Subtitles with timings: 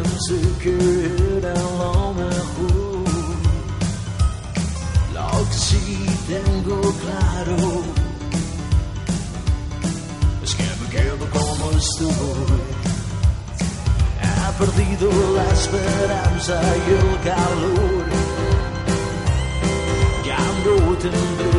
[0.00, 3.04] se queda lo mejor.
[5.12, 7.56] Lo que sí tengo claro
[10.42, 12.60] es que me quedo como estoy.
[14.22, 18.04] Ha perdido la esperanza y el calor.
[20.24, 21.52] Ya no tendré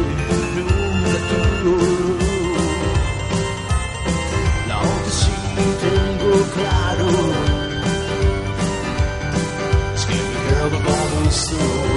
[0.55, 1.19] nunca
[1.61, 1.75] tu.
[4.69, 5.35] Lo que sí
[5.83, 7.42] tengo claro
[10.73, 11.92] que me quedo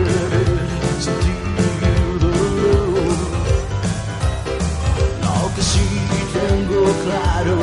[0.00, 0.46] no querer
[0.98, 1.36] sentir
[2.20, 3.18] dolor
[5.22, 5.86] Lo que sí
[6.32, 7.58] tengo claro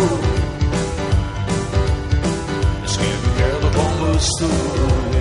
[2.86, 5.17] Es que me quedo como estoy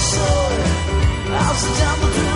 [0.00, 0.52] soul.
[1.32, 2.29] I'll stumble through.